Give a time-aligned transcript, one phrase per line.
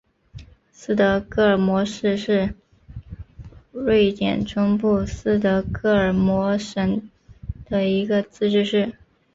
[0.71, 2.55] 斯德哥尔摩市是
[3.71, 7.07] 瑞典中东部斯德哥尔摩省
[7.69, 8.93] 的一个自治市。